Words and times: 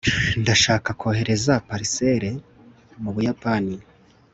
ndashaka 0.41 0.89
kohereza 0.99 1.53
parcelle 1.67 2.29
mu 3.01 3.09
buyapani 3.15 3.75